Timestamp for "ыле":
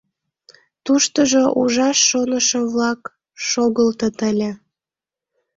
4.29-4.51